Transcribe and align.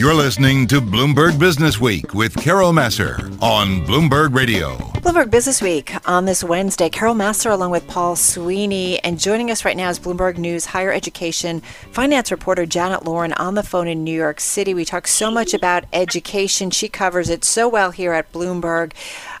You're 0.00 0.14
listening 0.14 0.66
to 0.68 0.80
Bloomberg 0.80 1.38
Business 1.38 1.78
Week 1.78 2.14
with 2.14 2.34
Carol 2.34 2.72
Massar 2.72 3.20
on 3.42 3.84
Bloomberg 3.84 4.34
Radio. 4.34 4.78
Bloomberg 5.02 5.30
Business 5.30 5.60
Week 5.60 5.92
on 6.08 6.24
this 6.24 6.42
Wednesday. 6.42 6.88
Carol 6.88 7.14
Massar 7.14 7.50
along 7.50 7.70
with 7.70 7.86
Paul 7.86 8.16
Sweeney. 8.16 8.98
And 9.00 9.20
joining 9.20 9.50
us 9.50 9.62
right 9.62 9.76
now 9.76 9.90
is 9.90 9.98
Bloomberg 9.98 10.38
News 10.38 10.64
higher 10.64 10.90
education 10.90 11.60
finance 11.92 12.30
reporter 12.30 12.64
Janet 12.64 13.04
Lorin 13.04 13.34
on 13.34 13.56
the 13.56 13.62
phone 13.62 13.88
in 13.88 14.02
New 14.02 14.16
York 14.16 14.40
City. 14.40 14.72
We 14.72 14.86
talk 14.86 15.06
so 15.06 15.30
much 15.30 15.52
about 15.52 15.84
education. 15.92 16.70
She 16.70 16.88
covers 16.88 17.28
it 17.28 17.44
so 17.44 17.68
well 17.68 17.90
here 17.90 18.14
at 18.14 18.32
Bloomberg. 18.32 18.92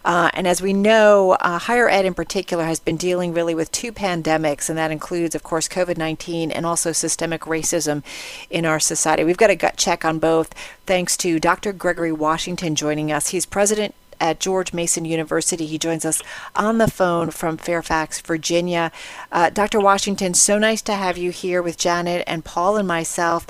Uh, 0.04 0.30
and 0.34 0.46
as 0.46 0.62
we 0.62 0.72
know, 0.72 1.32
uh, 1.40 1.58
higher 1.58 1.88
ed 1.88 2.04
in 2.04 2.14
particular 2.14 2.64
has 2.64 2.80
been 2.80 2.96
dealing 2.96 3.32
really 3.32 3.54
with 3.54 3.70
two 3.70 3.92
pandemics, 3.92 4.68
and 4.68 4.78
that 4.78 4.90
includes, 4.90 5.34
of 5.34 5.42
course, 5.42 5.68
COVID 5.68 5.96
19 5.96 6.50
and 6.50 6.64
also 6.64 6.92
systemic 6.92 7.42
racism 7.42 8.02
in 8.48 8.64
our 8.64 8.80
society. 8.80 9.24
We've 9.24 9.36
got 9.36 9.50
a 9.50 9.56
gut 9.56 9.76
check 9.76 10.04
on 10.04 10.18
both 10.18 10.54
thanks 10.86 11.16
to 11.18 11.38
Dr. 11.38 11.72
Gregory 11.72 12.12
Washington 12.12 12.74
joining 12.74 13.12
us. 13.12 13.28
He's 13.28 13.46
president 13.46 13.94
at 14.20 14.38
George 14.38 14.72
Mason 14.72 15.04
University. 15.04 15.66
He 15.66 15.78
joins 15.78 16.04
us 16.04 16.22
on 16.54 16.78
the 16.78 16.90
phone 16.90 17.30
from 17.30 17.56
Fairfax, 17.56 18.20
Virginia. 18.20 18.92
Uh, 19.32 19.50
Dr. 19.50 19.80
Washington, 19.80 20.34
so 20.34 20.58
nice 20.58 20.82
to 20.82 20.94
have 20.94 21.18
you 21.18 21.30
here 21.30 21.62
with 21.62 21.78
Janet 21.78 22.22
and 22.26 22.44
Paul 22.44 22.76
and 22.76 22.86
myself. 22.86 23.46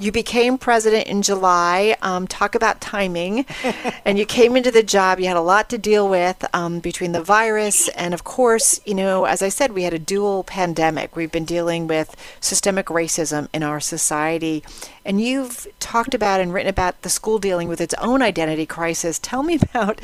You 0.00 0.10
became 0.10 0.58
president 0.58 1.06
in 1.06 1.22
July. 1.22 1.96
Um, 2.02 2.26
talk 2.26 2.54
about 2.54 2.80
timing. 2.80 3.46
and 4.04 4.18
you 4.18 4.26
came 4.26 4.56
into 4.56 4.70
the 4.70 4.82
job, 4.82 5.20
you 5.20 5.26
had 5.26 5.36
a 5.36 5.40
lot 5.40 5.68
to 5.70 5.78
deal 5.78 6.08
with 6.08 6.44
um, 6.54 6.80
between 6.80 7.12
the 7.12 7.22
virus, 7.22 7.88
and 7.90 8.14
of 8.14 8.24
course, 8.24 8.80
you 8.84 8.94
know, 8.94 9.24
as 9.24 9.42
I 9.42 9.48
said, 9.48 9.72
we 9.72 9.82
had 9.82 9.94
a 9.94 9.98
dual 9.98 10.44
pandemic. 10.44 11.16
We've 11.16 11.30
been 11.30 11.44
dealing 11.44 11.86
with 11.86 12.16
systemic 12.40 12.86
racism 12.86 13.48
in 13.52 13.62
our 13.62 13.80
society. 13.80 14.62
And 15.04 15.20
you've 15.20 15.66
talked 15.80 16.14
about 16.14 16.40
and 16.40 16.52
written 16.52 16.70
about 16.70 17.02
the 17.02 17.10
school 17.10 17.38
dealing 17.38 17.68
with 17.68 17.80
its 17.80 17.94
own 17.94 18.22
identity 18.22 18.66
crisis. 18.66 19.18
Tell 19.18 19.42
me 19.42 19.54
about 19.62 20.00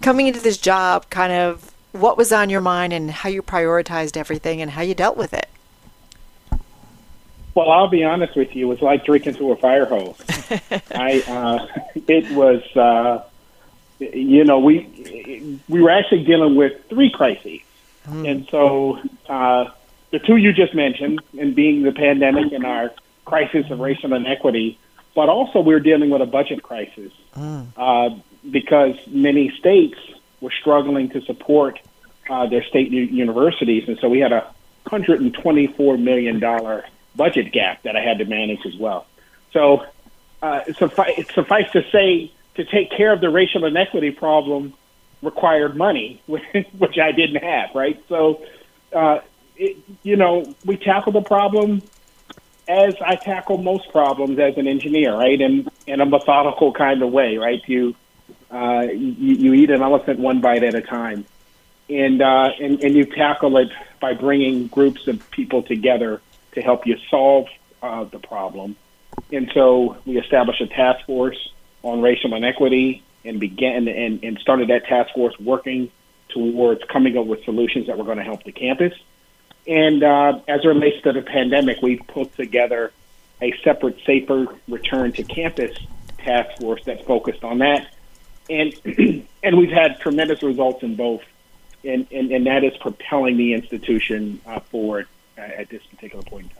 coming 0.00 0.26
into 0.26 0.40
this 0.40 0.58
job, 0.58 1.08
kind 1.10 1.32
of 1.32 1.72
what 1.92 2.16
was 2.16 2.32
on 2.32 2.50
your 2.50 2.60
mind 2.60 2.92
and 2.92 3.10
how 3.10 3.28
you 3.28 3.42
prioritized 3.42 4.16
everything 4.16 4.60
and 4.60 4.70
how 4.72 4.82
you 4.82 4.94
dealt 4.94 5.16
with 5.16 5.34
it. 5.34 5.48
Well, 7.54 7.70
I'll 7.70 7.88
be 7.88 8.02
honest 8.02 8.34
with 8.34 8.56
you. 8.56 8.66
It 8.66 8.68
was 8.68 8.80
like 8.80 9.04
drinking 9.04 9.34
through 9.34 9.52
a 9.52 9.56
fire 9.56 9.84
hose. 9.84 10.16
I, 10.94 11.22
uh, 11.28 11.66
it 11.94 12.30
was, 12.32 12.62
uh, 12.76 13.24
you 13.98 14.44
know, 14.44 14.58
we 14.58 15.60
we 15.68 15.82
were 15.82 15.90
actually 15.90 16.24
dealing 16.24 16.56
with 16.56 16.88
three 16.88 17.10
crises, 17.10 17.60
mm. 18.08 18.28
and 18.28 18.48
so 18.48 18.98
uh, 19.28 19.70
the 20.10 20.18
two 20.18 20.36
you 20.36 20.54
just 20.54 20.74
mentioned, 20.74 21.20
and 21.38 21.54
being 21.54 21.82
the 21.82 21.92
pandemic 21.92 22.52
and 22.52 22.64
our 22.64 22.90
crisis 23.26 23.70
of 23.70 23.80
racial 23.80 24.14
inequity, 24.14 24.78
but 25.14 25.28
also 25.28 25.60
we're 25.60 25.80
dealing 25.80 26.08
with 26.08 26.22
a 26.22 26.26
budget 26.26 26.62
crisis 26.62 27.12
mm. 27.36 27.66
uh, 27.76 28.16
because 28.50 28.96
many 29.06 29.50
states 29.58 29.98
were 30.40 30.50
struggling 30.50 31.08
to 31.10 31.20
support 31.22 31.78
uh, 32.28 32.46
their 32.46 32.64
state 32.64 32.90
universities, 32.90 33.88
and 33.88 33.98
so 33.98 34.08
we 34.08 34.20
had 34.20 34.32
a 34.32 34.52
hundred 34.86 35.20
and 35.20 35.32
twenty-four 35.34 35.96
million 35.96 36.40
dollar 36.40 36.84
budget 37.14 37.52
gap 37.52 37.82
that 37.82 37.96
I 37.96 38.00
had 38.00 38.18
to 38.18 38.24
manage 38.24 38.64
as 38.66 38.76
well. 38.76 39.06
So, 39.52 39.86
uh, 40.40 40.64
suffice, 40.72 41.26
suffice 41.34 41.70
to 41.72 41.84
say, 41.90 42.32
to 42.54 42.64
take 42.64 42.90
care 42.90 43.12
of 43.12 43.20
the 43.20 43.28
racial 43.28 43.64
inequity 43.64 44.10
problem 44.10 44.74
required 45.20 45.76
money, 45.76 46.20
which 46.26 46.98
I 46.98 47.12
didn't 47.12 47.42
have. 47.42 47.74
Right, 47.74 48.02
so. 48.08 48.42
Uh, 48.92 49.20
it, 49.56 49.76
you 50.02 50.16
know, 50.16 50.54
we 50.64 50.76
tackle 50.76 51.12
the 51.12 51.22
problem 51.22 51.82
as 52.68 52.94
I 53.04 53.16
tackle 53.16 53.58
most 53.58 53.90
problems 53.90 54.38
as 54.38 54.56
an 54.56 54.66
engineer, 54.66 55.14
right? 55.14 55.40
In 55.40 55.68
in 55.86 56.00
a 56.00 56.06
methodical 56.06 56.72
kind 56.72 57.02
of 57.02 57.12
way, 57.12 57.36
right? 57.36 57.60
You 57.66 57.94
uh, 58.52 58.82
you, 58.92 59.34
you 59.34 59.52
eat 59.54 59.70
an 59.70 59.82
elephant 59.82 60.20
one 60.20 60.40
bite 60.40 60.62
at 60.62 60.74
a 60.74 60.82
time, 60.82 61.24
and 61.88 62.20
uh, 62.20 62.50
and 62.60 62.82
and 62.82 62.94
you 62.94 63.06
tackle 63.06 63.56
it 63.56 63.70
by 64.00 64.14
bringing 64.14 64.66
groups 64.66 65.08
of 65.08 65.30
people 65.30 65.62
together 65.62 66.20
to 66.52 66.60
help 66.60 66.86
you 66.86 66.98
solve 67.10 67.46
uh, 67.82 68.04
the 68.04 68.18
problem. 68.18 68.76
And 69.32 69.50
so 69.54 69.96
we 70.04 70.18
established 70.18 70.60
a 70.60 70.66
task 70.66 71.06
force 71.06 71.50
on 71.82 72.02
racial 72.02 72.34
inequity 72.34 73.02
and 73.24 73.40
began 73.40 73.88
and, 73.88 74.22
and 74.22 74.38
started 74.38 74.68
that 74.68 74.84
task 74.86 75.14
force 75.14 75.38
working 75.38 75.90
towards 76.28 76.82
coming 76.84 77.16
up 77.16 77.26
with 77.26 77.44
solutions 77.44 77.86
that 77.86 77.98
were 77.98 78.04
going 78.04 78.18
to 78.18 78.24
help 78.24 78.44
the 78.44 78.52
campus. 78.52 78.92
And 79.66 80.02
uh, 80.02 80.40
as 80.48 80.60
it 80.64 80.66
relates 80.66 81.02
to 81.04 81.12
the 81.12 81.22
pandemic, 81.22 81.80
we've 81.82 82.02
put 82.06 82.34
together 82.36 82.92
a 83.40 83.52
separate 83.64 83.98
safer 84.04 84.46
return 84.68 85.12
to 85.12 85.24
campus 85.24 85.76
task 86.18 86.60
force 86.60 86.84
that 86.84 87.06
focused 87.06 87.44
on 87.44 87.58
that. 87.58 87.92
And 88.50 88.74
and 89.42 89.58
we've 89.58 89.70
had 89.70 90.00
tremendous 90.00 90.42
results 90.42 90.82
in 90.82 90.96
both, 90.96 91.22
and, 91.84 92.06
and, 92.10 92.30
and 92.30 92.46
that 92.46 92.64
is 92.64 92.76
propelling 92.78 93.36
the 93.36 93.54
institution 93.54 94.40
uh, 94.46 94.60
forward 94.60 95.08
uh, 95.36 95.42
at 95.42 95.68
this 95.68 95.82
particular 95.84 96.22
point 96.22 96.44
in 96.44 96.50
time. 96.50 96.58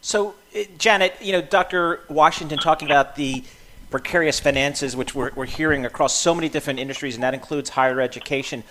So, 0.00 0.34
uh, 0.54 0.60
Janet, 0.76 1.14
you 1.20 1.32
know, 1.32 1.40
Dr. 1.40 2.00
Washington 2.08 2.58
talking 2.58 2.88
about 2.88 3.16
the 3.16 3.44
precarious 3.90 4.40
finances, 4.40 4.96
which 4.96 5.14
we're, 5.14 5.30
we're 5.34 5.46
hearing 5.46 5.86
across 5.86 6.18
so 6.18 6.34
many 6.34 6.48
different 6.48 6.78
industries, 6.78 7.14
and 7.14 7.22
that 7.22 7.32
includes 7.32 7.70
higher 7.70 8.00
education. 8.00 8.64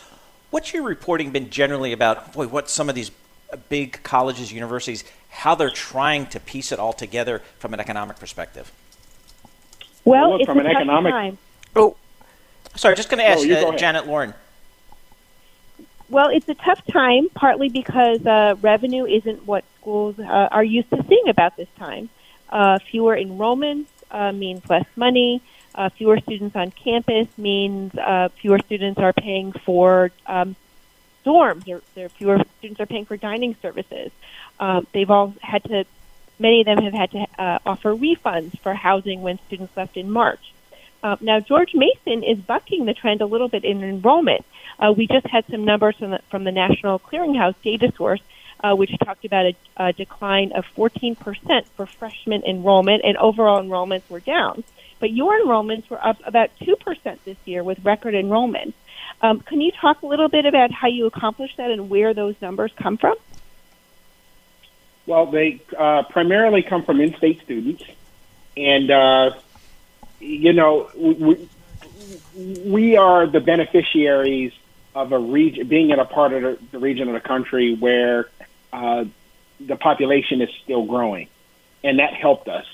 What's 0.52 0.74
your 0.74 0.84
reporting 0.84 1.32
been 1.32 1.50
generally 1.50 1.94
about, 1.94 2.34
boy, 2.34 2.48
what 2.48 2.70
some 2.70 2.90
of 2.90 2.96
these 2.96 3.10
big 3.70 4.04
colleges, 4.04 4.52
universities, 4.52 5.04
how 5.30 5.56
they're 5.56 5.70
trying 5.70 6.28
to 6.28 6.40
piece 6.40 6.72
it 6.72 6.80
all 6.80 6.94
together 6.94 7.42
from 7.58 7.74
an 7.74 7.80
economic 7.80 8.20
perspective? 8.20 8.72
Well, 10.06 10.32
well 10.32 10.40
it's 10.40 10.46
from 10.46 10.60
an 10.60 10.68
economic. 10.68 11.12
Time. 11.12 11.38
Oh, 11.76 11.96
sorry, 12.76 12.96
just 12.96 13.10
going 13.10 13.20
to 13.20 13.28
ask 13.28 13.48
uh, 13.48 13.76
Janet 13.78 14.08
Lorin. 14.08 14.34
Well, 16.10 16.30
it's 16.30 16.48
a 16.50 16.54
tough 16.54 16.86
time, 16.86 17.30
partly 17.30 17.70
because 17.70 18.26
uh, 18.26 18.56
revenue 18.62 19.06
isn't 19.06 19.48
what 19.48 19.64
schools 19.80 20.20
uh, 20.20 20.24
are 20.52 20.64
used 20.64 20.90
to 20.92 21.04
seeing 21.08 21.28
about 21.28 21.58
this 21.58 21.70
time. 21.78 22.10
Uh, 22.50 22.78
fewer 22.80 23.16
enrollments 23.16 23.88
uh, 24.12 24.32
means 24.32 24.70
less 24.70 24.86
money 24.96 25.42
uh, 25.76 25.90
fewer 25.90 26.20
students 26.20 26.56
on 26.56 26.72
campus 26.72 27.28
means 27.38 27.96
uh, 27.96 28.30
fewer 28.40 28.60
students 28.60 29.00
are 29.00 29.14
paying 29.14 29.52
for 29.52 30.12
um, 30.28 30.56
dorms, 31.26 31.68
or 31.68 31.82
there 31.96 32.10
fewer 32.10 32.40
students 32.60 32.80
are 32.80 32.86
paying 32.86 33.06
for 33.06 33.18
dining 33.18 33.56
services. 33.62 34.12
Um, 34.60 34.86
they've 34.94 35.10
all 35.10 35.34
had 35.42 35.64
to, 35.66 35.86
many 36.38 36.62
of 36.62 36.66
them 36.66 36.84
have 36.84 36.94
had 36.94 37.12
to 37.12 37.28
uh, 37.40 37.60
offer 37.66 37.96
refunds 37.96 38.60
for 38.60 38.74
housing 38.74 39.22
when 39.22 39.40
students 39.48 39.76
left 39.76 39.98
in 39.98 40.12
March. 40.12 40.54
Uh, 41.04 41.18
now, 41.22 41.40
George 41.40 41.76
Mason 41.76 42.24
is 42.24 42.40
bucking 42.40 42.86
the 42.86 42.94
trend 42.94 43.22
a 43.22 43.26
little 43.26 43.50
bit 43.50 43.64
in 43.66 43.84
enrollment. 43.84 44.46
Uh, 44.80 44.94
we 44.96 45.06
just 45.06 45.28
had 45.28 45.46
some 45.52 45.66
numbers 45.66 45.98
from 45.98 46.12
the, 46.12 46.22
from 46.32 46.46
the 46.46 46.52
National 46.52 46.98
Clearinghouse 46.98 47.56
data 47.62 47.92
source, 47.96 48.22
uh, 48.64 48.74
which 48.74 48.98
talked 49.04 49.26
about 49.26 49.46
a, 49.46 49.56
a 49.78 49.94
decline 49.94 50.54
of 50.54 50.66
14% 50.76 51.66
for 51.76 51.86
freshman 51.86 52.44
enrollment, 52.44 53.04
and 53.04 53.18
overall 53.18 53.62
enrollments 53.62 54.10
were 54.10 54.22
down 54.22 54.64
but 55.04 55.12
your 55.12 55.38
enrollments 55.38 55.90
were 55.90 56.02
up 56.02 56.18
about 56.26 56.50
2% 56.62 57.18
this 57.26 57.36
year 57.44 57.62
with 57.62 57.84
record 57.84 58.16
enrollment. 58.16 58.74
Um, 59.22 59.42
can 59.42 59.60
you 59.60 59.70
talk 59.74 60.02
a 60.02 60.06
little 60.06 60.30
bit 60.30 60.46
about 60.46 60.72
how 60.72 60.88
you 60.88 61.08
accomplished 61.08 61.58
that 61.58 61.72
and 61.72 61.90
where 61.90 62.14
those 62.14 62.36
numbers 62.42 62.72
come 62.78 62.96
from? 62.96 63.18
Well, 65.06 65.26
they 65.26 65.60
uh, 65.78 66.04
primarily 66.04 66.64
come 66.64 66.86
from 66.86 67.02
in-state 67.02 67.42
students, 67.44 67.84
and 68.56 68.90
uh, 68.90 69.32
you 70.24 70.54
know 70.54 70.90
we, 70.96 71.50
we 72.66 72.98
are 72.98 73.28
the 73.28 73.40
beneficiaries 73.40 74.54
of 74.96 75.12
a 75.12 75.20
region 75.20 75.68
being 75.68 75.90
in 75.90 76.00
a 76.00 76.06
part 76.06 76.34
of 76.34 76.42
the, 76.42 76.60
the 76.72 76.80
region 76.80 77.08
of 77.08 77.14
the 77.14 77.28
country 77.28 77.76
where 77.76 78.30
uh, 78.72 79.06
the 79.60 79.76
population 79.76 80.42
is 80.42 80.50
still 80.64 80.86
growing, 80.86 81.28
and 81.84 82.00
that 82.00 82.14
helped 82.14 82.48
us. 82.48 82.66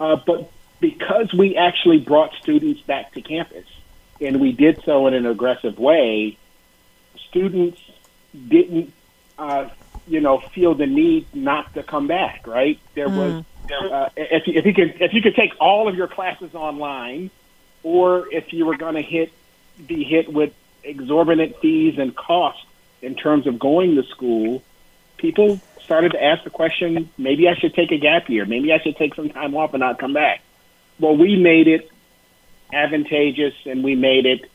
Uh, 0.00 0.16
but 0.26 0.50
because 0.80 1.32
we 1.32 1.56
actually 1.56 1.98
brought 1.98 2.34
students 2.42 2.80
back 2.82 3.12
to 3.14 3.22
campus 3.22 3.66
and 4.20 4.40
we 4.40 4.52
did 4.52 4.82
so 4.84 5.06
in 5.06 5.14
an 5.14 5.26
aggressive 5.26 5.78
way, 5.78 6.36
students 7.28 7.80
didn't, 8.48 8.92
uh, 9.38 9.68
you 10.06 10.20
know, 10.20 10.38
feel 10.38 10.74
the 10.74 10.86
need 10.86 11.26
not 11.34 11.72
to 11.74 11.82
come 11.82 12.06
back. 12.06 12.46
Right? 12.46 12.78
There 12.94 13.08
mm. 13.08 13.16
was 13.16 13.44
uh, 13.70 14.08
if 14.16 14.42
if 14.46 14.66
you 14.66 14.74
could 14.74 15.00
if 15.00 15.12
you 15.12 15.22
could 15.22 15.34
take 15.34 15.52
all 15.60 15.88
of 15.88 15.94
your 15.94 16.08
classes 16.08 16.54
online, 16.54 17.30
or 17.82 18.32
if 18.32 18.52
you 18.52 18.66
were 18.66 18.76
going 18.76 18.94
to 18.94 19.02
hit 19.02 19.32
be 19.86 20.04
hit 20.04 20.32
with 20.32 20.52
exorbitant 20.82 21.56
fees 21.60 21.98
and 21.98 22.14
costs 22.14 22.64
in 23.02 23.14
terms 23.14 23.46
of 23.46 23.58
going 23.58 23.96
to 23.96 24.02
school, 24.04 24.62
people 25.16 25.60
started 25.82 26.12
to 26.12 26.22
ask 26.22 26.44
the 26.44 26.50
question: 26.50 27.10
maybe 27.18 27.48
I 27.48 27.54
should 27.54 27.74
take 27.74 27.92
a 27.92 27.98
gap 27.98 28.28
year. 28.28 28.44
Maybe 28.44 28.72
I 28.72 28.78
should 28.78 28.96
take 28.96 29.14
some 29.14 29.30
time 29.30 29.54
off 29.54 29.74
and 29.74 29.80
not 29.80 29.98
come 29.98 30.12
back 30.12 30.40
well, 30.98 31.16
we 31.16 31.36
made 31.36 31.68
it 31.68 31.90
advantageous 32.72 33.54
and 33.66 33.84
we 33.84 33.94
made 33.94 34.26
it 34.26 34.50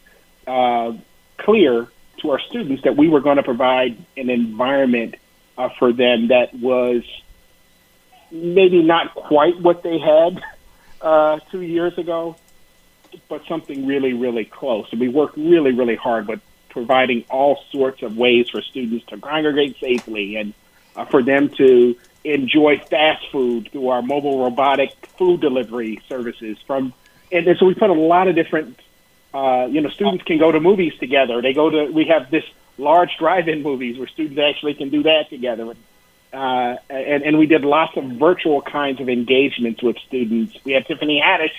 uh, 0.48 0.94
clear 1.38 1.88
to 2.18 2.32
our 2.32 2.40
students 2.40 2.84
that 2.84 2.98
we 2.98 3.08
were 3.08 3.22
going 3.22 3.38
to 3.38 3.44
provide 3.44 3.98
an 4.18 4.30
environment 4.30 5.16
uh, 5.58 5.70
for 5.78 5.94
them 5.94 6.30
that 6.30 6.54
was 6.54 7.04
maybe 8.32 8.82
not 8.84 9.16
quite 9.16 9.60
what 9.60 9.84
they 9.84 10.00
had 10.00 10.42
uh, 11.02 11.40
two 11.52 11.62
years 11.62 11.98
ago, 11.98 12.36
but 13.28 13.46
something 13.48 13.86
really, 13.86 14.14
really 14.14 14.46
close. 14.46 14.88
And 14.92 15.00
we 15.00 15.10
worked 15.10 15.38
really, 15.38 15.72
really 15.72 15.96
hard 15.96 16.28
with 16.28 16.42
providing 16.70 17.26
all 17.30 17.64
sorts 17.72 18.04
of 18.04 18.18
ways 18.18 18.50
for 18.50 18.62
students 18.62 19.06
to 19.08 19.18
congregate 19.18 19.78
safely 19.80 20.36
and 20.36 20.54
uh, 20.96 21.06
for 21.06 21.24
them 21.24 21.50
to 21.50 21.98
enjoy 22.24 22.78
fast 22.78 23.26
food 23.32 23.70
through 23.72 23.88
our 23.90 24.02
mobile 24.02 24.44
robotic 24.44 24.94
food 25.18 25.42
delivery 25.42 26.02
services. 26.08 26.58
From 26.68 26.94
and, 27.32 27.48
and 27.48 27.58
so 27.58 27.66
we 27.66 27.74
put 27.74 27.90
a 27.90 27.94
lot 27.94 28.28
of 28.28 28.36
different. 28.36 28.80
Uh, 29.34 29.68
you 29.70 29.80
know, 29.82 29.90
students 29.90 30.24
can 30.24 30.40
go 30.40 30.52
to 30.52 30.60
movies 30.60 30.94
together. 31.00 31.42
They 31.42 31.54
go 31.54 31.70
to. 31.70 31.92
We 31.92 32.06
have 32.06 32.32
this 32.32 32.44
large 32.78 33.16
drive-in 33.18 33.62
movies 33.62 33.98
where 33.98 34.08
students 34.08 34.40
actually 34.40 34.74
can 34.74 34.90
do 34.90 35.04
that 35.04 35.30
together. 35.30 35.76
Uh, 36.32 36.76
and, 36.90 37.24
and 37.24 37.38
we 37.40 37.48
did 37.48 37.64
lots 37.64 37.98
of 37.98 38.04
virtual 38.04 38.62
kinds 38.62 39.02
of 39.02 39.10
engagements 39.10 39.82
with 39.82 39.98
students. 40.08 40.56
We 40.64 40.74
had 40.74 40.86
Tiffany 40.86 41.22
Haddish 41.24 41.52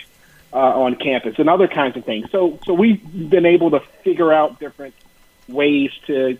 uh, 0.53 0.57
on 0.57 0.97
campus 0.97 1.39
and 1.39 1.49
other 1.49 1.69
kinds 1.69 1.97
of 1.97 2.05
things. 2.05 2.31
So, 2.31 2.59
so 2.65 2.75
we've 2.75 3.03
been 3.31 3.47
able 3.47 3.71
to 3.73 3.81
figure 4.05 4.33
out 4.33 4.61
different 4.61 4.95
ways 5.49 5.91
to 6.07 6.39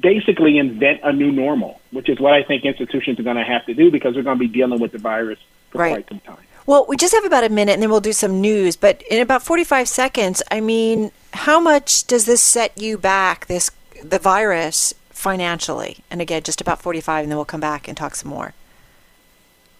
basically 0.00 0.58
invent 0.58 1.00
a 1.02 1.12
new 1.12 1.30
normal, 1.30 1.80
which 1.90 2.08
is 2.08 2.18
what 2.18 2.32
I 2.32 2.42
think 2.42 2.64
institutions 2.64 3.18
are 3.18 3.22
going 3.24 3.36
to 3.36 3.44
have 3.44 3.66
to 3.66 3.74
do 3.74 3.90
because 3.90 4.14
they're 4.14 4.22
going 4.22 4.38
to 4.38 4.44
be 4.46 4.52
dealing 4.52 4.80
with 4.80 4.92
the 4.92 4.98
virus 4.98 5.38
for 5.70 5.78
Right. 5.78 5.92
quite 5.92 6.08
some 6.08 6.20
time. 6.20 6.44
Well, 6.66 6.86
we 6.88 6.96
just 6.96 7.12
have 7.14 7.24
about 7.24 7.44
a 7.44 7.50
minute 7.50 7.72
and 7.72 7.82
then 7.82 7.90
we'll 7.90 8.00
do 8.00 8.12
some 8.12 8.40
news. 8.40 8.74
But 8.76 9.02
in 9.10 9.20
about 9.20 9.42
45 9.42 9.88
seconds, 9.88 10.42
I 10.50 10.60
mean, 10.60 11.10
how 11.34 11.60
much 11.60 12.06
does 12.06 12.24
this 12.24 12.40
set 12.40 12.80
you 12.80 12.96
back, 12.96 13.46
this 13.46 13.70
the 14.02 14.18
virus, 14.18 14.94
financially? 15.24 16.04
And 16.10 16.20
again, 16.20 16.42
just 16.42 16.60
about 16.60 16.82
45, 16.82 17.24
and 17.24 17.32
then 17.32 17.38
we'll 17.38 17.46
come 17.46 17.60
back 17.60 17.88
and 17.88 17.96
talk 17.96 18.14
some 18.14 18.28
more. 18.28 18.52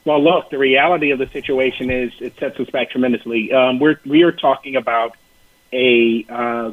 Well, 0.07 0.23
look, 0.23 0.49
the 0.51 0.59
reality 0.59 1.11
of 1.11 1.19
the 1.19 1.29
situation 1.29 1.91
is 1.91 2.13
it 2.19 2.37
sets 2.39 2.59
us 2.59 2.71
back 2.71 2.91
tremendously. 2.91 3.53
Um, 3.53 3.79
we're 3.79 3.99
we 4.05 4.23
are 4.23 4.33
talking 4.33 4.77
about 4.77 5.17
a 5.73 6.27
uh, 6.29 6.73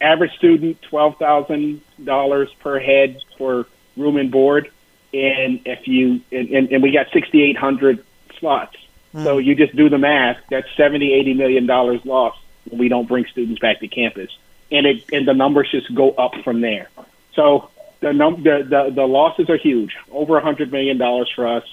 average 0.00 0.32
student 0.36 0.80
twelve 0.82 1.16
thousand 1.16 1.80
dollars 2.02 2.52
per 2.60 2.78
head 2.78 3.20
for 3.38 3.66
room 3.96 4.16
and 4.16 4.30
board, 4.30 4.70
and 5.12 5.60
if 5.64 5.88
you 5.88 6.20
and, 6.30 6.48
and, 6.50 6.72
and 6.72 6.82
we 6.82 6.92
got 6.92 7.06
sixty 7.12 7.42
eight 7.42 7.56
hundred 7.56 8.04
slots. 8.38 8.76
So 9.14 9.36
you 9.36 9.54
just 9.54 9.76
do 9.76 9.90
the 9.90 9.98
math. 9.98 10.38
That's 10.48 10.68
seventy, 10.76 11.12
eighty 11.12 11.34
million 11.34 11.66
dollars 11.66 12.00
lost 12.04 12.38
when 12.64 12.78
we 12.78 12.88
don't 12.88 13.06
bring 13.06 13.26
students 13.26 13.60
back 13.60 13.80
to 13.80 13.88
campus, 13.88 14.30
and 14.70 14.86
it 14.86 15.04
and 15.12 15.26
the 15.26 15.34
numbers 15.34 15.68
just 15.70 15.92
go 15.92 16.12
up 16.12 16.32
from 16.44 16.60
there. 16.60 16.88
So 17.34 17.70
the 18.02 18.12
num 18.12 18.42
the 18.42 18.66
the, 18.68 18.92
the 18.94 19.06
losses 19.06 19.48
are 19.48 19.56
huge, 19.56 19.96
over 20.10 20.36
a 20.36 20.42
hundred 20.42 20.70
million 20.70 20.98
dollars 20.98 21.30
for 21.34 21.46
us 21.46 21.64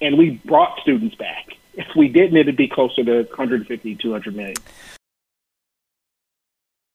and 0.00 0.18
we 0.18 0.40
brought 0.44 0.78
students 0.80 1.14
back. 1.16 1.56
If 1.74 1.86
we 1.96 2.08
didn't, 2.08 2.36
it'd 2.36 2.56
be 2.56 2.68
closer 2.68 3.04
to 3.04 3.22
150, 3.22 3.96
200 3.96 4.36
million. 4.36 4.56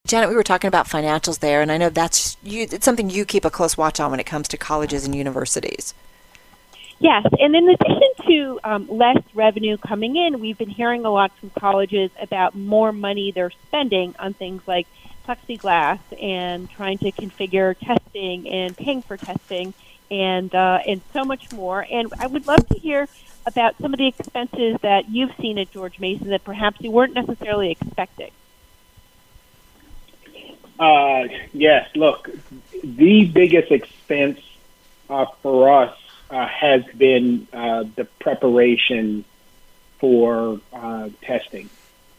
Janet, 0.06 0.30
we 0.30 0.36
were 0.36 0.44
talking 0.44 0.68
about 0.68 0.88
financials 0.88 1.39
there, 1.39 1.62
and 1.62 1.71
I 1.71 1.77
know 1.77 1.89
that's 1.89 2.36
you. 2.44 2.68
It's 2.69 2.83
something 2.83 3.10
you 3.10 3.24
keep 3.24 3.45
a 3.45 3.50
close 3.50 3.77
watch 3.77 4.00
on 4.00 4.12
when 4.12 4.19
it 4.19 4.25
comes 4.25 4.48
to 4.50 4.57
colleges 4.57 5.06
and 5.06 5.15
universities. 5.15 5.94
Yes, 7.00 7.25
and 7.39 7.56
in 7.56 7.69
addition 7.69 8.27
to 8.27 8.60
um, 8.63 8.88
less 8.89 9.18
revenue 9.33 9.77
coming 9.77 10.15
in, 10.15 10.39
we've 10.39 10.57
been 10.57 10.69
hearing 10.69 11.06
a 11.06 11.10
lot 11.10 11.31
from 11.39 11.50
colleges 11.51 12.12
about 12.21 12.54
more 12.54 12.92
money 12.92 13.31
they're 13.31 13.51
spending 13.68 14.13
on 14.19 14.33
things 14.33 14.62
like 14.68 14.88
plexiglass 15.28 16.00
and 16.22 16.70
trying 16.70 16.98
to 17.00 17.12
configure 17.12 17.75
testing 17.78 18.48
and 18.50 18.75
paying 18.75 19.02
for 19.02 19.18
testing 19.18 19.74
and 20.12 20.54
uh, 20.54 20.80
and 20.88 21.02
so 21.12 21.24
much 21.24 21.52
more. 21.52 21.86
And 21.90 22.12
I 22.20 22.28
would 22.28 22.48
love 22.48 22.68
to 22.68 22.78
hear 22.78 23.08
about 23.46 23.75
some 23.81 23.94
of 23.94 23.98
the 23.98 24.08
expenses 24.08 24.78
that 24.81 25.10
you've 25.10 25.36
seen 25.40 25.58
at 25.58 25.72
George 25.72 26.00
Mason 26.00 26.30
that 26.30 26.44
perhaps 26.44 26.80
you 26.81 26.92
weren't 26.92 27.14
necessarily 27.14 27.72
expecting. 27.72 28.31
Uh, 30.80 31.28
yes, 31.54 31.90
look, 31.96 32.30
the 32.84 33.25
biggest 33.25 33.72
expense 33.72 34.40
uh, 35.10 35.25
for 35.42 35.84
us 35.84 35.98
uh, 36.30 36.48
has 36.48 36.84
been 36.98 37.48
uh, 37.54 37.84
the 37.96 38.06
preparation 38.20 39.24
for 40.00 40.60
uh, 40.74 41.10
testing. 41.22 41.70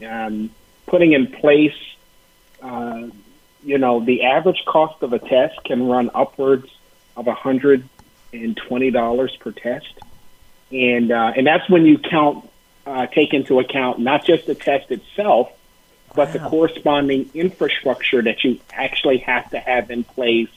Um, 0.06 0.50
putting 0.86 1.12
in 1.12 1.26
place, 1.26 1.76
you 3.64 3.78
know, 3.78 4.04
the 4.04 4.24
average 4.24 4.64
cost 4.66 5.02
of 5.02 5.12
a 5.12 5.18
test 5.18 5.62
can 5.64 5.88
run 5.88 6.10
upwards 6.14 6.68
of 7.16 7.26
$120 7.26 9.40
per 9.40 9.52
test. 9.52 9.98
And, 10.70 11.10
uh, 11.10 11.32
and 11.36 11.46
that's 11.46 11.68
when 11.70 11.86
you 11.86 11.98
count, 11.98 12.50
uh, 12.86 13.06
take 13.06 13.32
into 13.32 13.60
account 13.60 14.00
not 14.00 14.24
just 14.24 14.46
the 14.46 14.54
test 14.54 14.90
itself, 14.90 15.50
but 16.14 16.32
the 16.32 16.38
corresponding 16.38 17.30
infrastructure 17.34 18.22
that 18.22 18.44
you 18.44 18.60
actually 18.72 19.18
have 19.18 19.50
to 19.50 19.58
have 19.58 19.90
in 19.90 20.04
place 20.04 20.48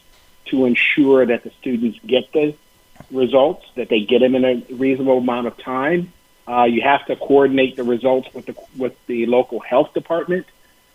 to 0.45 0.65
ensure 0.65 1.25
that 1.25 1.43
the 1.43 1.51
students 1.59 1.99
get 2.05 2.31
the 2.31 2.55
results, 3.11 3.65
that 3.75 3.89
they 3.89 4.01
get 4.01 4.19
them 4.19 4.35
in 4.35 4.45
a 4.45 4.73
reasonable 4.73 5.17
amount 5.17 5.47
of 5.47 5.57
time. 5.57 6.13
Uh, 6.47 6.63
you 6.63 6.81
have 6.81 7.05
to 7.07 7.15
coordinate 7.15 7.75
the 7.75 7.83
results 7.83 8.33
with 8.33 8.45
the 8.45 8.55
with 8.77 8.95
the 9.07 9.25
local 9.25 9.59
health 9.59 9.93
department 9.93 10.45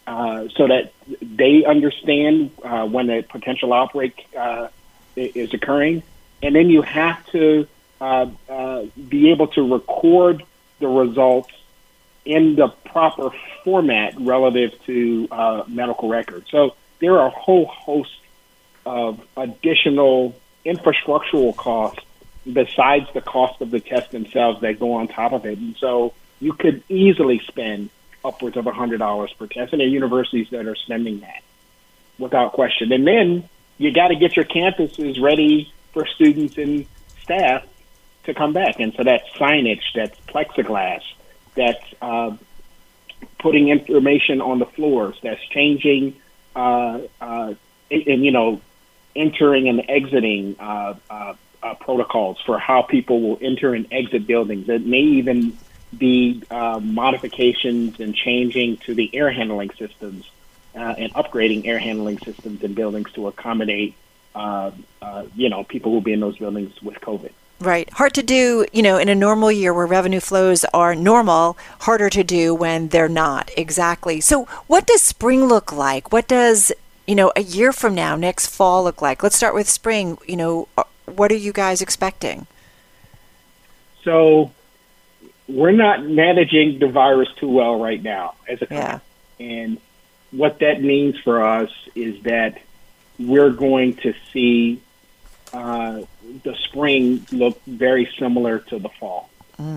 uh, 0.06 0.48
so 0.56 0.66
that 0.66 0.92
they 1.20 1.64
understand 1.64 2.50
uh, 2.64 2.86
when 2.86 3.08
a 3.10 3.22
potential 3.22 3.72
outbreak 3.72 4.26
uh, 4.36 4.68
is 5.16 5.54
occurring, 5.54 6.02
and 6.42 6.54
then 6.54 6.70
you 6.70 6.82
have 6.82 7.24
to 7.26 7.66
uh, 8.00 8.26
uh, 8.48 8.84
be 9.08 9.30
able 9.30 9.46
to 9.46 9.72
record 9.72 10.42
the 10.80 10.88
results 10.88 11.52
in 12.24 12.56
the 12.56 12.68
proper 12.86 13.30
format 13.64 14.14
relative 14.18 14.72
to 14.86 15.28
medical 15.68 16.08
records. 16.08 16.50
So 16.50 16.74
there 17.00 17.18
are 17.18 17.28
a 17.28 17.30
whole 17.30 17.66
host 17.66 18.18
of 18.84 19.20
additional 19.36 20.34
infrastructural 20.64 21.54
costs 21.56 22.04
besides 22.50 23.06
the 23.14 23.20
cost 23.20 23.60
of 23.60 23.70
the 23.70 23.80
tests 23.80 24.10
themselves 24.10 24.60
that 24.62 24.80
go 24.80 24.94
on 24.94 25.08
top 25.08 25.32
of 25.32 25.46
it. 25.46 25.58
And 25.58 25.76
so 25.76 26.12
you 26.40 26.52
could 26.52 26.82
easily 26.88 27.40
spend 27.46 27.90
upwards 28.24 28.56
of 28.56 28.64
$100 28.64 29.38
per 29.38 29.46
test, 29.46 29.72
and 29.72 29.80
there 29.80 29.88
are 29.88 29.90
universities 29.90 30.48
that 30.50 30.66
are 30.66 30.76
spending 30.76 31.20
that 31.20 31.42
without 32.18 32.52
question. 32.52 32.92
And 32.92 33.06
then 33.06 33.48
you 33.78 33.92
got 33.92 34.08
to 34.08 34.16
get 34.16 34.36
your 34.36 34.44
campuses 34.44 35.20
ready 35.20 35.72
for 35.92 36.06
students 36.06 36.56
and 36.56 36.86
staff 37.22 37.64
to 38.24 38.34
come 38.34 38.52
back. 38.52 38.80
And 38.80 38.94
so 38.94 39.02
that's 39.02 39.28
signage, 39.30 39.82
that's 39.94 40.18
plexiglass, 40.20 41.02
that's 41.54 41.84
uh, 42.00 42.36
putting 43.38 43.68
information 43.68 44.40
on 44.40 44.58
the 44.58 44.66
floors, 44.66 45.18
that's 45.22 45.42
changing, 45.48 46.16
uh, 46.54 47.00
uh, 47.20 47.54
and, 47.90 48.06
and, 48.06 48.24
you 48.24 48.30
know, 48.30 48.60
entering 49.14 49.68
and 49.68 49.84
exiting 49.88 50.56
uh, 50.58 50.94
uh, 51.10 51.34
uh, 51.62 51.74
protocols 51.74 52.38
for 52.44 52.58
how 52.58 52.82
people 52.82 53.20
will 53.20 53.38
enter 53.40 53.74
and 53.74 53.86
exit 53.92 54.26
buildings. 54.26 54.68
It 54.68 54.86
may 54.86 55.00
even 55.00 55.58
be 55.96 56.42
uh, 56.50 56.80
modifications 56.82 58.00
and 58.00 58.14
changing 58.14 58.78
to 58.78 58.94
the 58.94 59.14
air 59.14 59.30
handling 59.30 59.70
systems 59.78 60.30
uh, 60.74 60.94
and 60.98 61.12
upgrading 61.14 61.66
air 61.66 61.78
handling 61.78 62.18
systems 62.18 62.62
in 62.62 62.74
buildings 62.74 63.12
to 63.12 63.28
accommodate, 63.28 63.94
uh, 64.34 64.70
uh, 65.00 65.24
you 65.34 65.48
know, 65.48 65.64
people 65.64 65.90
who 65.90 65.96
will 65.96 66.02
be 66.02 66.12
in 66.12 66.20
those 66.20 66.38
buildings 66.38 66.80
with 66.82 67.00
COVID. 67.00 67.30
Right. 67.60 67.88
Hard 67.90 68.14
to 68.14 68.24
do, 68.24 68.66
you 68.72 68.82
know, 68.82 68.98
in 68.98 69.08
a 69.08 69.14
normal 69.14 69.52
year 69.52 69.72
where 69.72 69.86
revenue 69.86 70.18
flows 70.18 70.64
are 70.74 70.96
normal, 70.96 71.56
harder 71.80 72.10
to 72.10 72.24
do 72.24 72.54
when 72.54 72.88
they're 72.88 73.08
not. 73.08 73.52
Exactly. 73.56 74.20
So, 74.20 74.46
what 74.66 74.86
does 74.86 75.00
spring 75.00 75.44
look 75.44 75.72
like? 75.72 76.12
What 76.12 76.26
does, 76.26 76.72
you 77.06 77.14
know, 77.14 77.30
a 77.36 77.42
year 77.42 77.72
from 77.72 77.94
now, 77.94 78.16
next 78.16 78.48
fall 78.48 78.82
look 78.82 79.00
like? 79.00 79.22
Let's 79.22 79.36
start 79.36 79.54
with 79.54 79.68
spring. 79.68 80.18
You 80.26 80.36
know, 80.36 80.68
uh, 80.76 80.82
what 81.06 81.30
are 81.30 81.36
you 81.36 81.52
guys 81.52 81.80
expecting? 81.80 82.48
So 84.02 84.50
we're 85.52 85.72
not 85.72 86.04
managing 86.04 86.78
the 86.78 86.88
virus 86.88 87.28
too 87.36 87.48
well 87.48 87.78
right 87.78 88.02
now 88.02 88.34
as 88.48 88.62
a 88.62 88.66
Yeah. 88.70 88.98
And 89.38 89.78
what 90.30 90.60
that 90.60 90.82
means 90.82 91.18
for 91.18 91.44
us 91.44 91.70
is 91.94 92.22
that 92.22 92.58
we're 93.18 93.50
going 93.50 93.94
to 93.96 94.14
see 94.32 94.80
uh, 95.52 96.02
the 96.42 96.54
spring 96.56 97.26
look 97.30 97.62
very 97.66 98.10
similar 98.18 98.60
to 98.60 98.78
the 98.78 98.88
fall. 98.88 99.28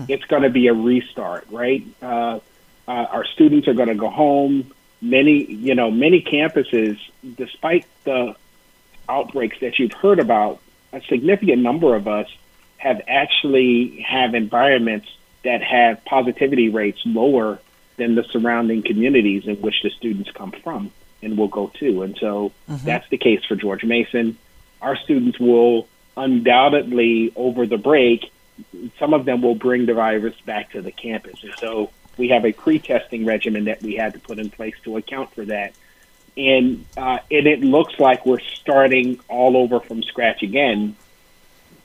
It's 0.08 0.24
going 0.24 0.42
to 0.42 0.50
be 0.50 0.66
a 0.68 0.74
restart, 0.74 1.46
right? 1.50 1.86
Uh, 2.02 2.40
uh, 2.88 2.90
our 2.90 3.24
students 3.24 3.68
are 3.68 3.74
going 3.74 3.88
to 3.88 3.94
go 3.94 4.08
home. 4.08 4.72
Many, 5.00 5.44
you 5.44 5.74
know, 5.74 5.90
many 5.90 6.22
campuses, 6.22 6.98
despite 7.36 7.84
the 8.04 8.34
outbreaks 9.08 9.58
that 9.60 9.78
you've 9.78 9.92
heard 9.92 10.18
about, 10.18 10.60
a 10.92 11.00
significant 11.02 11.62
number 11.62 11.94
of 11.94 12.08
us 12.08 12.28
have 12.78 13.02
actually 13.06 14.00
have 14.00 14.34
environments 14.34 15.08
that 15.44 15.62
have 15.62 16.04
positivity 16.04 16.68
rates 16.68 17.00
lower 17.04 17.60
than 17.96 18.14
the 18.14 18.24
surrounding 18.24 18.82
communities 18.82 19.46
in 19.46 19.56
which 19.56 19.82
the 19.82 19.90
students 19.90 20.30
come 20.32 20.52
from 20.52 20.90
and 21.22 21.38
will 21.38 21.48
go 21.48 21.68
to. 21.78 22.02
And 22.02 22.16
so 22.18 22.52
that's 22.68 23.08
the 23.08 23.16
case 23.16 23.44
for 23.44 23.56
George 23.56 23.84
Mason. 23.84 24.36
Our 24.82 24.96
students 24.96 25.38
will 25.38 25.88
undoubtedly 26.16 27.32
over 27.36 27.66
the 27.66 27.78
break 27.78 28.30
some 28.98 29.14
of 29.14 29.24
them 29.24 29.42
will 29.42 29.54
bring 29.54 29.86
the 29.86 29.94
virus 29.94 30.34
back 30.44 30.72
to 30.72 30.82
the 30.82 30.92
campus. 30.92 31.42
And 31.42 31.54
so 31.58 31.90
we 32.16 32.28
have 32.28 32.44
a 32.44 32.52
pre-testing 32.52 33.24
regimen 33.24 33.64
that 33.64 33.82
we 33.82 33.94
had 33.94 34.14
to 34.14 34.18
put 34.18 34.38
in 34.38 34.50
place 34.50 34.74
to 34.84 34.96
account 34.96 35.34
for 35.34 35.44
that. 35.46 35.74
And, 36.36 36.84
uh, 36.96 37.18
and 37.30 37.46
it 37.46 37.60
looks 37.60 37.98
like 37.98 38.26
we're 38.26 38.40
starting 38.40 39.20
all 39.28 39.56
over 39.56 39.80
from 39.80 40.02
scratch 40.02 40.42
again, 40.42 40.96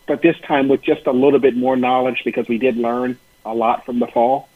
but 0.08 0.22
this 0.22 0.38
time 0.42 0.68
with 0.68 0.82
just 0.82 1.08
a 1.08 1.12
little 1.12 1.40
bit 1.40 1.56
more 1.56 1.78
knowledge 1.78 2.24
because 2.26 2.48
we 2.48 2.58
did 2.58 2.76
learn 2.76 3.18
a 3.46 3.54
lot 3.54 3.86
from 3.86 4.00
the 4.00 4.08
fall. 4.08 4.48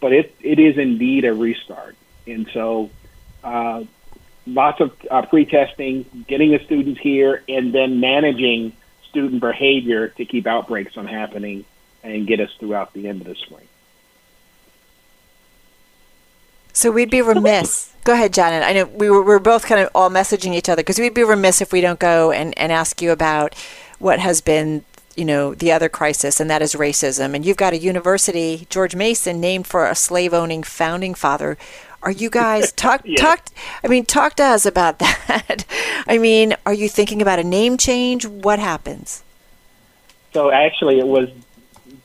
But 0.00 0.12
it, 0.12 0.34
it 0.40 0.58
is 0.58 0.78
indeed 0.78 1.24
a 1.24 1.32
restart. 1.32 1.96
And 2.26 2.48
so 2.52 2.90
uh, 3.44 3.84
lots 4.46 4.80
of 4.80 4.92
uh, 5.10 5.22
pre-testing, 5.26 6.24
getting 6.28 6.50
the 6.50 6.60
students 6.64 7.00
here, 7.00 7.42
and 7.48 7.72
then 7.72 8.00
managing 8.00 8.72
student 9.10 9.40
behavior 9.40 10.08
to 10.08 10.24
keep 10.24 10.46
outbreaks 10.46 10.94
from 10.94 11.06
happening 11.06 11.64
and 12.02 12.26
get 12.26 12.40
us 12.40 12.50
throughout 12.58 12.92
the 12.94 13.08
end 13.08 13.20
of 13.20 13.26
the 13.26 13.34
spring. 13.34 13.68
So 16.72 16.90
we'd 16.90 17.10
be 17.10 17.20
remiss. 17.20 17.92
go 18.04 18.14
ahead, 18.14 18.32
Janet. 18.32 18.62
I 18.62 18.72
know 18.72 18.86
we 18.86 19.10
were, 19.10 19.22
we 19.22 19.34
are 19.34 19.38
both 19.38 19.66
kind 19.66 19.80
of 19.80 19.90
all 19.94 20.10
messaging 20.10 20.54
each 20.54 20.68
other 20.68 20.80
because 20.80 20.98
we'd 20.98 21.14
be 21.14 21.22
remiss 21.22 21.60
if 21.60 21.72
we 21.72 21.80
don't 21.80 21.98
go 21.98 22.32
and, 22.32 22.56
and 22.58 22.72
ask 22.72 23.02
you 23.02 23.12
about 23.12 23.54
what 23.98 24.18
has 24.18 24.40
been, 24.40 24.84
you 25.16 25.24
know, 25.24 25.54
the 25.54 25.72
other 25.72 25.88
crisis, 25.88 26.40
and 26.40 26.50
that 26.50 26.62
is 26.62 26.74
racism. 26.74 27.34
And 27.34 27.44
you've 27.44 27.56
got 27.56 27.72
a 27.72 27.78
university, 27.78 28.66
George 28.70 28.94
Mason, 28.94 29.40
named 29.40 29.66
for 29.66 29.86
a 29.86 29.94
slave 29.94 30.32
owning 30.32 30.62
founding 30.62 31.14
father. 31.14 31.58
Are 32.02 32.10
you 32.10 32.30
guys 32.30 32.72
talk 32.76 33.02
yeah. 33.04 33.16
talk? 33.16 33.48
I 33.84 33.88
mean, 33.88 34.04
talk 34.04 34.34
to 34.36 34.44
us 34.44 34.66
about 34.66 34.98
that. 34.98 35.64
I 36.06 36.18
mean, 36.18 36.54
are 36.66 36.74
you 36.74 36.88
thinking 36.88 37.22
about 37.22 37.38
a 37.38 37.44
name 37.44 37.76
change? 37.76 38.26
What 38.26 38.58
happens? 38.58 39.22
So 40.32 40.50
actually, 40.50 40.98
it 40.98 41.06
was, 41.06 41.28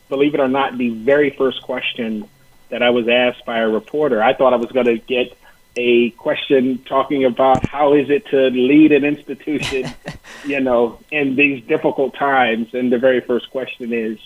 believe 0.09 0.33
it 0.33 0.39
or 0.39 0.49
not, 0.49 0.77
the 0.77 0.89
very 0.89 1.29
first 1.29 1.61
question 1.63 2.27
that 2.69 2.83
I 2.83 2.89
was 2.89 3.07
asked 3.07 3.45
by 3.45 3.59
a 3.59 3.69
reporter. 3.69 4.21
I 4.21 4.33
thought 4.33 4.53
I 4.53 4.57
was 4.57 4.71
going 4.71 4.87
to 4.87 4.97
get 4.97 5.37
a 5.77 6.09
question 6.11 6.79
talking 6.79 7.23
about 7.23 7.65
how 7.65 7.93
is 7.93 8.09
it 8.09 8.25
to 8.27 8.49
lead 8.49 8.91
an 8.91 9.05
institution, 9.05 9.89
you 10.45 10.59
know, 10.59 10.99
in 11.11 11.35
these 11.35 11.63
difficult 11.63 12.15
times. 12.15 12.73
And 12.73 12.91
the 12.91 12.97
very 12.97 13.21
first 13.21 13.49
question 13.51 13.93
is, 13.93 14.19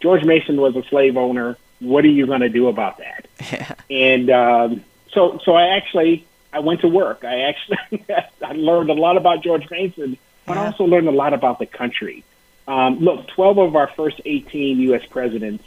George 0.00 0.24
Mason 0.24 0.60
was 0.60 0.76
a 0.76 0.82
slave 0.84 1.16
owner. 1.16 1.56
What 1.78 2.04
are 2.04 2.08
you 2.08 2.26
going 2.26 2.40
to 2.40 2.48
do 2.48 2.68
about 2.68 2.98
that? 2.98 3.26
Yeah. 3.40 3.74
And 3.88 4.30
um, 4.30 4.84
so, 5.12 5.38
so 5.44 5.54
I 5.54 5.76
actually 5.76 6.26
I 6.52 6.60
went 6.60 6.80
to 6.82 6.88
work. 6.88 7.24
I 7.24 7.42
actually 7.42 8.04
I 8.42 8.52
learned 8.52 8.90
a 8.90 8.94
lot 8.94 9.16
about 9.16 9.42
George 9.42 9.68
Mason, 9.70 10.18
but 10.46 10.56
I 10.56 10.66
also 10.66 10.84
learned 10.84 11.08
a 11.08 11.12
lot 11.12 11.34
about 11.34 11.58
the 11.58 11.66
country. 11.66 12.24
Um, 12.66 12.98
look, 13.00 13.26
12 13.28 13.58
of 13.58 13.76
our 13.76 13.88
first 13.88 14.20
18 14.24 14.78
U.S. 14.80 15.04
presidents 15.06 15.64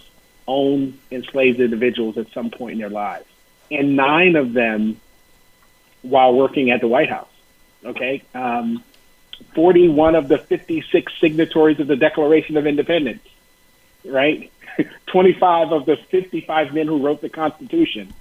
owned 0.48 0.98
enslaved 1.12 1.60
individuals 1.60 2.18
at 2.18 2.32
some 2.32 2.50
point 2.50 2.74
in 2.74 2.80
their 2.80 2.90
lives, 2.90 3.26
and 3.72 3.96
nine 3.96 4.36
of 4.36 4.54
them 4.54 5.00
while 6.02 6.34
working 6.34 6.72
at 6.72 6.82
the 6.82 6.88
White 6.88 7.10
House. 7.10 7.30
Okay, 7.86 8.24
um, 8.34 8.84
41 9.54 10.16
of 10.16 10.28
the 10.28 10.38
56 10.38 11.12
signatories 11.20 11.80
of 11.80 11.88
the 11.88 11.96
Declaration 11.96 12.58
of 12.58 12.66
Independence, 12.66 13.24
right? 14.04 14.52
25 15.08 15.72
of 15.72 15.86
the 15.86 15.96
55 15.96 16.74
men 16.74 16.88
who 16.88 17.04
wrote 17.06 17.22
the 17.22 17.30
Constitution 17.30 18.14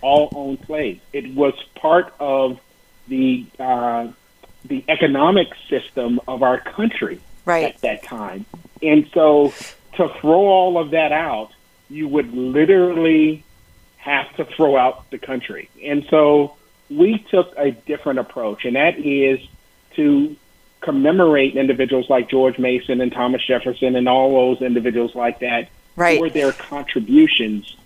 all 0.00 0.30
owned 0.34 0.58
slaves. 0.66 1.00
It 1.12 1.34
was 1.34 1.54
part 1.74 2.12
of 2.18 2.60
the 3.08 3.46
uh, 3.58 4.08
the 4.64 4.84
economic 4.88 5.48
system 5.68 6.20
of 6.28 6.42
our 6.42 6.58
country 6.58 7.20
right. 7.44 7.64
at 7.64 7.80
that 7.80 8.02
time, 8.04 8.46
and 8.80 9.08
so 9.12 9.52
to 9.96 10.08
throw 10.20 10.46
all 10.46 10.78
of 10.78 10.90
that 10.90 11.12
out 11.12 11.52
you 11.92 12.08
would 12.08 12.32
literally 12.32 13.44
have 14.02 14.34
to 14.34 14.44
throw 14.44 14.76
out 14.76 15.08
the 15.10 15.18
country. 15.18 15.70
And 15.80 16.04
so 16.10 16.56
we 16.90 17.24
took 17.30 17.54
a 17.56 17.70
different 17.70 18.18
approach, 18.18 18.64
and 18.64 18.74
that 18.74 18.98
is 18.98 19.38
to 19.94 20.34
commemorate 20.80 21.54
individuals 21.54 22.10
like 22.10 22.28
George 22.28 22.58
Mason 22.58 23.00
and 23.00 23.12
Thomas 23.12 23.40
Jefferson 23.46 23.94
and 23.94 24.08
all 24.08 24.32
those 24.32 24.60
individuals 24.60 25.14
like 25.14 25.38
that 25.38 25.68
right. 25.94 26.18
for 26.18 26.28
their 26.28 26.50
contributions, 26.50 27.76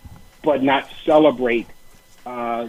but 0.41 0.63
not 0.63 0.89
celebrate 1.05 1.67
uh, 2.25 2.67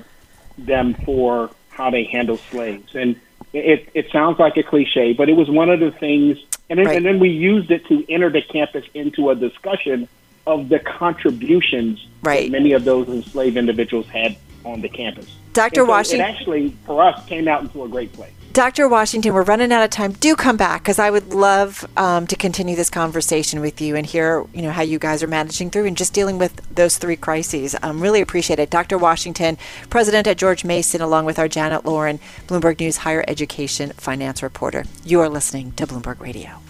them 0.59 0.93
for 0.93 1.51
how 1.71 1.89
they 1.91 2.05
handled 2.05 2.41
slaves. 2.51 2.95
And 2.95 3.19
it, 3.55 3.89
it 3.95 4.11
sounds 4.13 4.39
like 4.39 4.59
a 4.59 4.63
cliche, 4.63 5.15
but 5.15 5.31
it 5.31 5.37
was 5.37 5.49
one 5.49 5.71
of 5.71 5.81
the 5.81 5.93
things. 5.93 6.37
And 6.69 6.79
then, 6.79 6.87
right. 6.87 6.97
and 6.99 7.07
then 7.07 7.19
we 7.19 7.31
used 7.31 7.71
it 7.71 7.87
to 7.87 8.05
enter 8.13 8.29
the 8.29 8.43
campus 8.43 8.85
into 8.93 9.31
a 9.31 9.35
discussion 9.35 10.07
of 10.49 10.71
the 10.71 10.79
contributions 10.79 12.07
right. 12.23 12.51
that 12.51 12.51
many 12.51 12.73
of 12.73 12.85
those 12.85 13.07
enslaved 13.09 13.57
individuals 13.57 14.07
had 14.07 14.37
on 14.65 14.81
the 14.81 14.89
campus. 14.89 15.37
Dr. 15.53 15.81
So 15.81 15.85
Washington. 15.85 16.27
It 16.27 16.31
actually, 16.31 16.71
for 16.87 17.03
us, 17.03 17.25
came 17.27 17.47
out 17.49 17.63
into 17.63 17.85
a 17.85 17.89
great 17.89 18.13
place. 18.13 18.33
Dr. 18.55 18.89
Washington, 18.89 19.35
we're 19.35 19.43
running 19.43 19.71
out 19.73 19.85
of 19.85 19.91
time. 19.91 20.13
Do 20.13 20.35
come 20.35 20.57
back 20.57 20.83
because 20.83 20.99
I 20.99 21.11
would 21.11 21.33
love 21.33 21.87
um, 21.97 22.27
to 22.27 22.35
continue 22.35 22.75
this 22.75 22.91
conversation 22.91 23.61
with 23.61 23.81
you 23.81 23.95
and 23.95 24.07
hear, 24.07 24.45
you 24.55 24.63
know, 24.63 24.73
how 24.73 24.83
you 24.83 24.99
guys 24.99 25.23
are 25.23 25.29
managing 25.29 25.71
through 25.71 25.85
and 25.85 25.97
just 25.97 26.13
dealing 26.15 26.39
with 26.39 26.75
those 26.75 26.97
three 26.97 27.15
crises. 27.15 27.77
Um, 27.83 28.01
really 28.01 28.21
appreciate 28.21 28.59
it. 28.59 28.71
Dr. 28.71 28.99
Washington, 28.99 29.59
president 29.91 30.27
at 30.27 30.39
George 30.39 30.65
Mason, 30.65 31.01
along 31.01 31.27
with 31.27 31.39
our 31.39 31.47
Janet 31.47 31.85
Lorin, 31.85 32.19
Bloomberg 32.47 32.81
News 32.81 32.97
higher 32.97 33.25
education 33.29 33.91
finance 33.91 34.43
reporter. 34.43 34.85
You 35.05 35.21
are 35.21 35.29
listening 35.29 35.73
to 35.73 35.87
Bloomberg 35.87 36.19
Radio. 36.19 36.61